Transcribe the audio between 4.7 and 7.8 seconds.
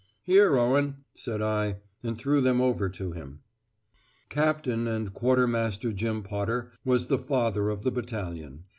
and Quartermaster Jim Potter was the Father